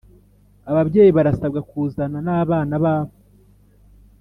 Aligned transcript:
Ababyeyi 0.71 1.11
barasabwa 1.17 1.59
kuzana 1.69 2.17
n’bana 2.25 2.75
babo 2.83 3.13